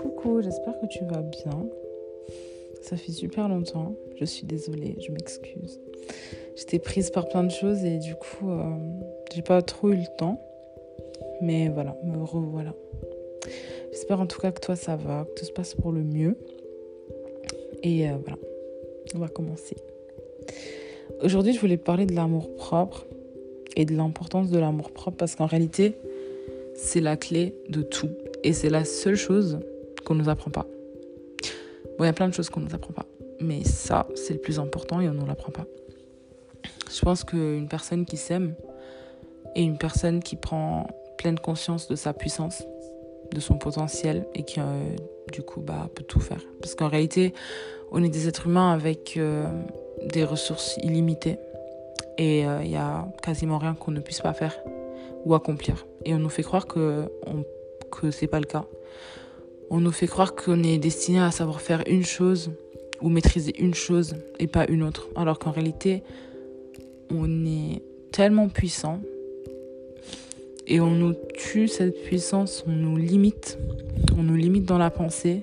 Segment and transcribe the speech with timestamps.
[0.00, 1.68] Coucou, j'espère que tu vas bien.
[2.82, 3.94] Ça fait super longtemps.
[4.16, 5.80] Je suis désolée, je m'excuse.
[6.56, 8.76] J'étais prise par plein de choses et du coup, euh,
[9.32, 10.40] j'ai pas trop eu le temps.
[11.40, 12.74] Mais voilà, me revoilà.
[13.92, 16.36] J'espère en tout cas que toi ça va, que tout se passe pour le mieux.
[17.82, 18.38] Et euh, voilà,
[19.14, 19.76] on va commencer.
[21.22, 23.06] Aujourd'hui, je voulais parler de l'amour propre
[23.76, 25.94] et de l'importance de l'amour propre parce qu'en réalité,
[26.78, 28.10] c'est la clé de tout.
[28.44, 29.58] Et c'est la seule chose
[30.04, 30.66] qu'on ne nous apprend pas.
[31.98, 33.06] Bon, il y a plein de choses qu'on ne nous apprend pas.
[33.40, 35.66] Mais ça, c'est le plus important et on ne nous l'apprend pas.
[36.90, 38.54] Je pense qu'une personne qui s'aime
[39.54, 40.86] et une personne qui prend
[41.18, 42.62] pleine conscience de sa puissance,
[43.32, 44.64] de son potentiel et qui, euh,
[45.32, 46.40] du coup, bah, peut tout faire.
[46.60, 47.34] Parce qu'en réalité,
[47.90, 49.44] on est des êtres humains avec euh,
[50.04, 51.38] des ressources illimitées
[52.16, 54.56] et il euh, n'y a quasiment rien qu'on ne puisse pas faire
[55.24, 55.86] ou accomplir.
[56.08, 57.04] Et on nous fait croire que,
[57.92, 58.64] que c'est pas le cas.
[59.68, 62.50] On nous fait croire qu'on est destiné à savoir faire une chose
[63.02, 65.08] ou maîtriser une chose et pas une autre.
[65.16, 66.02] Alors qu'en réalité,
[67.10, 69.02] on est tellement puissant
[70.66, 73.58] et on nous tue cette puissance, on nous limite,
[74.16, 75.42] on nous limite dans la pensée,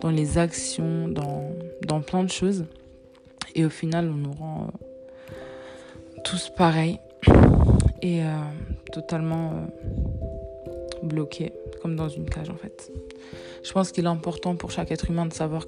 [0.00, 1.50] dans les actions, dans,
[1.84, 2.66] dans plein de choses.
[3.56, 4.68] Et au final, on nous rend
[6.22, 7.00] tous pareils
[8.00, 8.28] et euh,
[8.92, 10.66] totalement euh,
[11.02, 12.92] bloqués, comme dans une cage en fait.
[13.62, 15.66] Je pense qu'il est important pour chaque être humain de savoir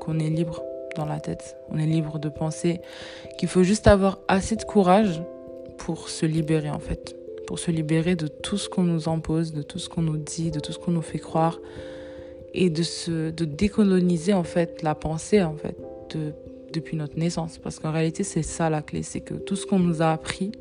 [0.00, 0.62] qu'on est libre
[0.96, 2.80] dans la tête, on est libre de penser,
[3.38, 5.22] qu'il faut juste avoir assez de courage
[5.78, 9.62] pour se libérer en fait, pour se libérer de tout ce qu'on nous impose, de
[9.62, 11.60] tout ce qu'on nous dit, de tout ce qu'on nous fait croire
[12.54, 15.76] et de se de décoloniser en fait la pensée en fait
[16.14, 16.32] de
[16.72, 17.58] depuis notre naissance.
[17.58, 20.52] Parce qu'en réalité, c'est ça la clé, c'est que tout ce qu'on nous a appris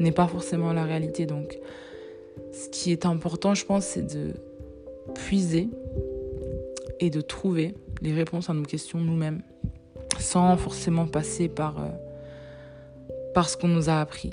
[0.00, 1.26] n'est pas forcément la réalité.
[1.26, 1.58] Donc,
[2.52, 4.34] ce qui est important, je pense, c'est de
[5.14, 5.68] puiser
[7.00, 9.42] et de trouver les réponses à nos questions nous-mêmes,
[10.18, 11.88] sans forcément passer par, euh,
[13.34, 14.30] par ce qu'on nous a appris.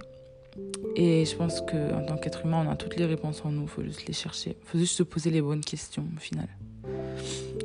[0.96, 3.68] Et je pense qu'en tant qu'être humain, on a toutes les réponses en nous, il
[3.68, 4.56] faut juste les chercher.
[4.62, 6.47] Il faut juste se poser les bonnes questions au final.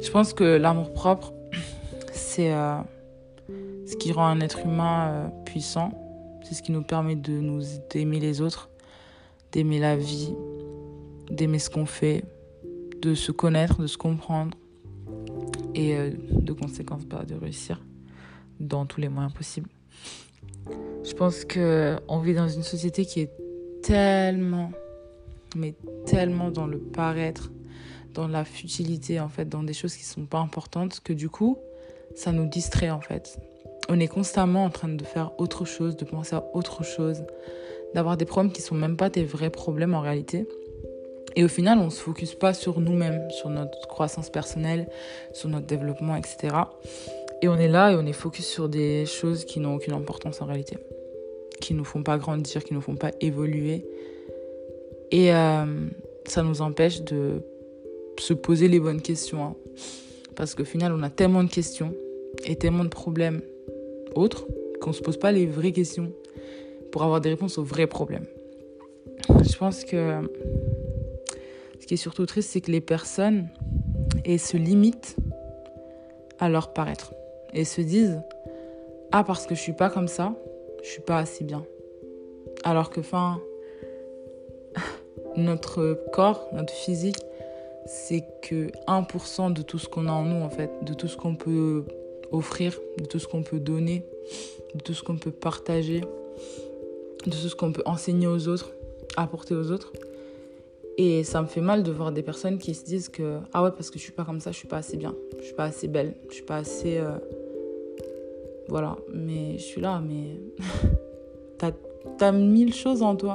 [0.03, 1.33] Je pense que l'amour propre,
[2.13, 2.79] c'est euh,
[3.87, 5.93] ce qui rend un être humain euh, puissant.
[6.51, 8.71] C'est ce qui nous permet de nous d'aimer les autres,
[9.53, 10.35] d'aimer la vie,
[11.31, 12.25] d'aimer ce qu'on fait,
[13.01, 14.59] de se connaître, de se comprendre
[15.77, 17.81] et euh, de conséquence bah, de réussir
[18.59, 19.69] dans tous les moyens possibles.
[21.05, 23.31] Je pense que on vit dans une société qui est
[23.85, 24.73] tellement
[25.55, 27.53] mais tellement dans le paraître,
[28.13, 31.59] dans la futilité en fait, dans des choses qui sont pas importantes que du coup,
[32.17, 33.39] ça nous distrait en fait
[33.91, 37.25] on est constamment en train de faire autre chose, de penser à autre chose,
[37.93, 40.47] d'avoir des problèmes qui sont même pas des vrais problèmes en réalité.
[41.35, 44.89] Et au final, on se focus pas sur nous-mêmes, sur notre croissance personnelle,
[45.33, 46.57] sur notre développement, etc.
[47.43, 50.41] Et on est là et on est focus sur des choses qui n'ont aucune importance
[50.41, 50.79] en réalité,
[51.61, 53.85] qui nous font pas grandir, qui nous font pas évoluer.
[55.11, 55.65] Et euh,
[56.27, 57.43] ça nous empêche de
[58.21, 59.45] se poser les bonnes questions.
[59.45, 59.57] Hein.
[60.37, 61.93] Parce qu'au final, on a tellement de questions
[62.45, 63.43] et tellement de problèmes
[64.15, 64.47] autre
[64.81, 66.13] qu'on ne se pose pas les vraies questions
[66.91, 68.27] pour avoir des réponses aux vrais problèmes.
[69.29, 70.21] Je pense que
[71.79, 73.49] ce qui est surtout triste, c'est que les personnes
[74.25, 75.17] et se limitent
[76.39, 77.15] à leur paraître
[77.53, 78.21] et se disent
[79.13, 80.35] ah parce que je suis pas comme ça,
[80.83, 81.65] je suis pas assez bien.
[82.65, 83.41] Alors que enfin
[85.37, 87.19] notre corps, notre physique,
[87.87, 91.17] c'est que 1% de tout ce qu'on a en nous en fait, de tout ce
[91.17, 91.85] qu'on peut
[92.33, 94.05] offrir, de tout ce qu'on peut donner,
[94.75, 98.73] de tout ce qu'on peut partager, de tout ce qu'on peut enseigner aux autres,
[99.17, 99.93] apporter aux autres.
[100.99, 103.71] Et ça me fait mal de voir des personnes qui se disent que ah ouais
[103.71, 105.65] parce que je suis pas comme ça, je suis pas assez bien, je suis pas
[105.65, 107.17] assez belle, je suis pas assez euh,
[108.71, 108.97] voilà.
[109.13, 110.37] Mais je suis là, mais
[111.59, 111.73] t'as
[112.21, 113.35] as mille choses en toi.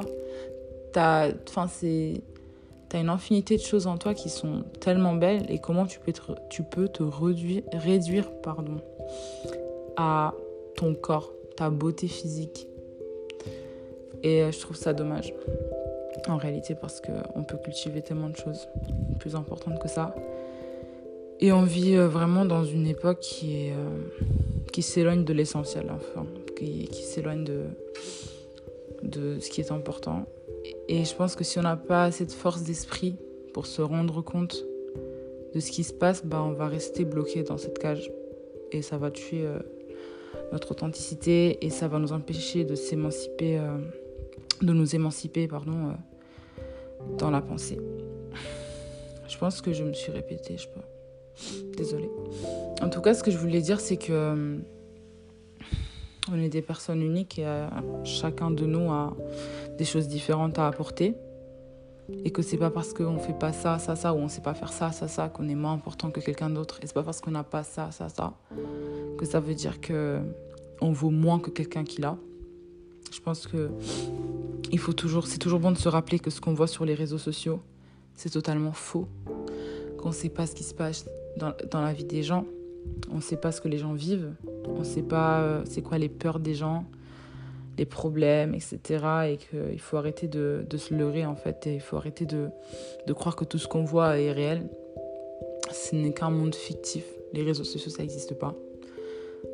[0.92, 2.14] T'as, enfin c'est
[2.88, 5.98] tu as une infinité de choses en toi qui sont tellement belles et comment tu
[5.98, 8.80] peux te, tu peux te réduire, pardon,
[9.96, 10.34] à
[10.76, 12.68] ton corps, ta beauté physique.
[14.22, 15.32] Et euh, je trouve ça dommage
[16.28, 18.68] en réalité parce qu'on peut cultiver tellement de choses
[19.20, 20.14] plus importantes que ça.
[21.40, 23.88] Et on vit euh, vraiment dans une époque qui euh,
[24.72, 27.62] qui s'éloigne de l'essentiel, enfin, qui, qui s'éloigne de,
[29.02, 30.26] de ce qui est important.
[30.88, 33.16] Et je pense que si on n'a pas cette force d'esprit
[33.52, 34.64] pour se rendre compte
[35.54, 38.12] de ce qui se passe, bah, on va rester bloqué dans cette cage.
[38.72, 39.58] Et ça va tuer euh,
[40.52, 43.78] notre authenticité et ça va nous empêcher de s'émanciper, euh,
[44.62, 47.78] de nous émanciper, pardon, euh, dans la pensée.
[49.28, 51.74] Je pense que je me suis répétée, je peux.
[51.76, 52.10] Désolée.
[52.80, 54.58] En tout cas, ce que je voulais dire, c'est que
[56.32, 57.46] on est des personnes uniques et
[58.04, 59.16] chacun de nous a
[59.76, 61.14] des choses différentes à apporter.
[62.24, 64.54] Et que c'est pas parce qu'on fait pas ça, ça, ça, ou on sait pas
[64.54, 66.78] faire ça, ça, ça, qu'on est moins important que quelqu'un d'autre.
[66.82, 68.34] Et c'est pas parce qu'on n'a pas ça, ça, ça,
[69.18, 70.20] que ça veut dire que
[70.80, 72.16] on vaut moins que quelqu'un qui l'a.
[73.10, 73.70] Je pense que
[74.70, 76.94] il faut toujours, c'est toujours bon de se rappeler que ce qu'on voit sur les
[76.94, 77.60] réseaux sociaux,
[78.14, 79.08] c'est totalement faux.
[79.98, 81.06] Qu'on ne sait pas ce qui se passe
[81.36, 82.46] dans, dans la vie des gens,
[83.10, 84.32] on ne sait pas ce que les gens vivent,
[84.68, 86.84] on ne sait pas euh, c'est quoi les peurs des gens,
[87.78, 89.04] les problèmes, etc.
[89.28, 92.48] Et qu'il faut arrêter de, se leurrer en fait, et il faut arrêter de,
[93.12, 94.66] croire que tout ce qu'on voit est réel.
[95.72, 97.04] Ce n'est qu'un monde fictif.
[97.32, 98.54] Les réseaux sociaux, ça n'existe pas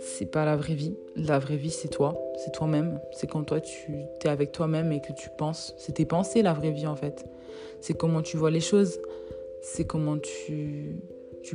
[0.02, 0.94] c'est pas la vraie vie.
[1.16, 3.00] La vraie vie, c'est toi, c'est toi-même.
[3.12, 3.92] C'est quand toi, tu
[4.24, 5.74] es avec toi-même et que tu penses.
[5.78, 7.24] C'est tes pensées, la vraie vie, en fait.
[7.80, 9.00] C'est comment tu vois les choses.
[9.60, 10.96] C'est comment tu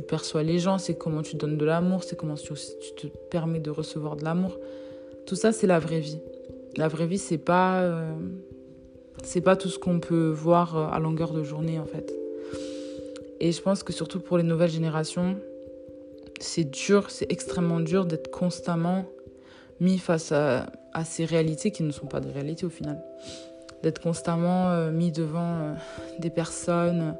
[0.06, 0.78] perçois les gens.
[0.78, 2.04] C'est comment tu donnes de l'amour.
[2.04, 2.54] C'est comment tu,
[2.96, 4.58] te permets de recevoir de l'amour.
[5.26, 6.20] Tout ça, c'est la vraie vie.
[6.76, 8.12] La vraie vie, c'est pas, euh,
[9.22, 12.12] c'est pas tout ce qu'on peut voir euh, à longueur de journée, en fait.
[13.40, 15.36] Et je pense que surtout pour les nouvelles générations,
[16.40, 19.06] c'est dur, c'est extrêmement dur d'être constamment
[19.80, 20.66] mis face à,
[21.04, 23.00] ces réalités qui ne sont pas des réalités au final.
[23.84, 25.76] D'être constamment euh, mis devant
[26.18, 27.14] des personnes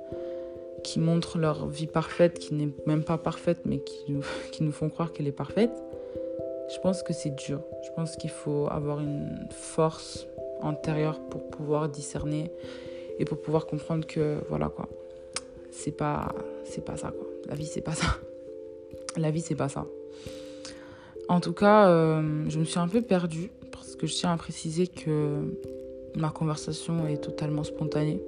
[0.83, 4.17] qui montrent leur vie parfaite, qui n'est même pas parfaite, mais qui
[4.53, 5.71] qui nous font croire qu'elle est parfaite.
[6.79, 7.61] Je pense que c'est dur.
[7.85, 10.27] Je pense qu'il faut avoir une force
[10.63, 12.51] antérieure pour pouvoir discerner
[13.19, 14.89] et pour pouvoir comprendre que voilà quoi.
[15.71, 16.35] C'est pas
[16.65, 17.27] c'est pas ça quoi.
[17.49, 18.07] La vie c'est pas ça.
[19.17, 19.87] La vie, c'est pas ça.
[21.29, 24.37] En tout cas, euh, je me suis un peu perdue parce que je tiens à
[24.37, 25.57] préciser que
[26.17, 28.21] ma conversation est totalement spontanée.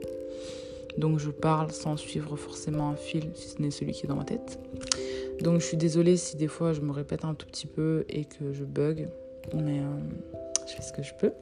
[0.98, 4.16] Donc je parle sans suivre forcément un fil, si ce n'est celui qui est dans
[4.16, 4.58] ma tête.
[5.42, 8.24] Donc je suis désolée si des fois je me répète un tout petit peu et
[8.24, 9.08] que je bug,
[9.54, 9.84] mais euh,
[10.66, 11.32] je fais ce que je peux.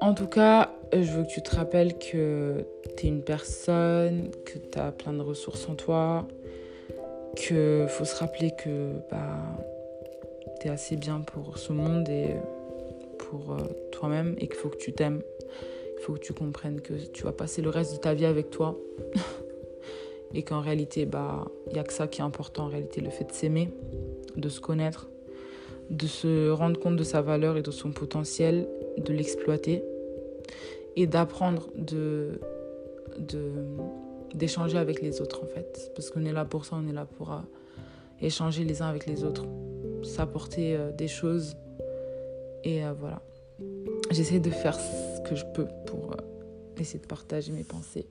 [0.00, 2.64] En tout cas, je veux que tu te rappelles que
[2.96, 6.26] tu es une personne, que tu as plein de ressources en toi,
[7.36, 9.36] qu'il faut se rappeler que bah,
[10.60, 12.36] tu es assez bien pour ce monde et
[13.18, 13.58] pour euh,
[13.92, 15.20] toi-même et qu'il faut que tu t'aimes.
[15.98, 18.48] Il faut que tu comprennes que tu vas passer le reste de ta vie avec
[18.48, 18.78] toi
[20.34, 23.10] et qu'en réalité, bah, il n'y a que ça qui est important en réalité, le
[23.10, 23.70] fait de s'aimer,
[24.36, 25.08] de se connaître,
[25.90, 29.82] de se rendre compte de sa valeur et de son potentiel, de l'exploiter
[30.96, 32.40] et d'apprendre de,
[34.34, 35.90] d'échanger avec les autres en fait.
[35.94, 37.38] Parce qu'on est là pour ça, on est là pour euh,
[38.20, 39.44] échanger les uns avec les autres,
[40.02, 41.56] s'apporter euh, des choses.
[42.62, 43.20] Et euh, voilà.
[44.10, 46.16] J'essaie de faire ce que je peux pour
[46.78, 48.06] essayer de partager mes pensées.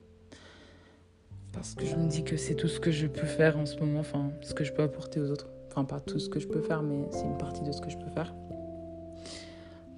[1.52, 3.78] Parce que je me dis que c'est tout ce que je peux faire en ce
[3.78, 5.48] moment, enfin ce que je peux apporter aux autres.
[5.68, 7.90] Enfin pas tout ce que je peux faire, mais c'est une partie de ce que
[7.90, 8.34] je peux faire.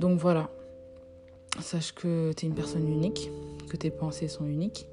[0.01, 0.51] Donc voilà.
[1.61, 3.31] Sache que tu es une personne unique,
[3.69, 4.87] que tes pensées sont uniques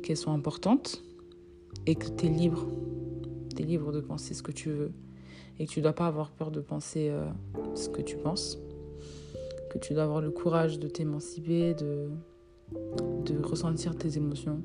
[0.00, 1.02] qu'elles sont importantes
[1.86, 2.66] et que tu es libre.
[3.54, 4.92] Tu es libre de penser ce que tu veux
[5.58, 7.26] et que tu ne dois pas avoir peur de penser euh,
[7.74, 8.58] ce que tu penses.
[9.70, 12.08] Que tu dois avoir le courage de t'émanciper, de,
[13.24, 14.62] de ressentir tes émotions.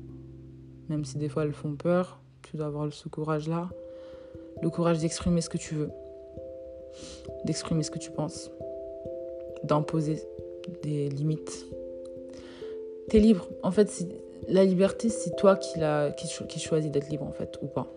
[0.88, 3.68] Même si des fois elles font peur, tu dois avoir ce courage-là.
[4.62, 5.90] Le courage d'exprimer ce que tu veux,
[7.44, 8.50] d'exprimer ce que tu penses,
[9.64, 10.22] d'imposer
[10.82, 11.66] des limites.
[13.10, 13.46] Tu es libre.
[13.62, 14.06] En fait,
[14.48, 17.92] la liberté, c'est toi qui, la, qui choisis d'être libre en fait, ou pas.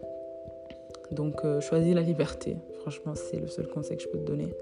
[1.11, 2.57] Donc euh, choisis la liberté.
[2.81, 4.53] Franchement, c'est le seul conseil que je peux te donner.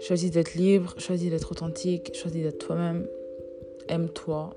[0.00, 3.06] Choisis d'être libre, choisis d'être authentique, choisis d'être toi-même.
[3.88, 4.50] Aime-toi.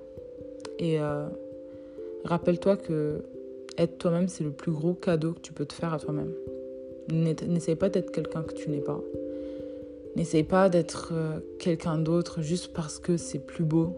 [0.79, 1.27] Et euh,
[2.25, 3.24] rappelle-toi que
[3.77, 6.34] être toi-même, c'est le plus gros cadeau que tu peux te faire à toi-même.
[7.12, 9.00] N'essaye pas d'être quelqu'un que tu n'es pas.
[10.15, 13.98] N'essaye pas d'être euh, quelqu'un d'autre juste parce que c'est plus beau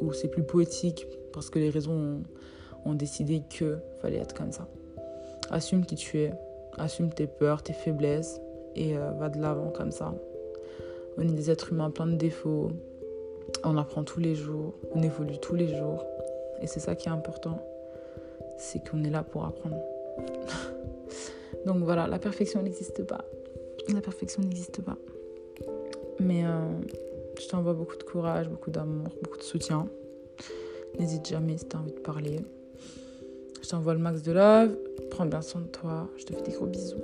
[0.00, 2.22] ou c'est plus poétique, parce que les raisons
[2.84, 4.66] ont, décidé que fallait être comme ça.
[5.50, 6.32] Assume qui tu es,
[6.78, 8.40] assume tes peurs, tes faiblesses
[8.76, 10.14] et euh, va de l'avant comme ça.
[11.18, 12.70] On est des êtres humains plein de défauts,
[13.62, 16.06] on apprend tous les jours, on évolue tous les jours
[16.62, 17.60] et c'est ça qui est important,
[18.58, 19.78] c'est qu'on est là pour apprendre.
[21.66, 23.24] Donc voilà, la perfection n'existe pas.
[23.92, 24.96] La perfection n'existe pas.
[26.20, 26.68] Mais euh,
[27.40, 29.88] je t'envoie beaucoup de courage, beaucoup d'amour, beaucoup de soutien.
[30.98, 32.40] N'hésite jamais si tu as envie de parler.
[33.62, 34.76] Je t'envoie le max de love.
[35.10, 36.08] Prends bien soin de toi.
[36.16, 36.96] Je te fais des gros bisous.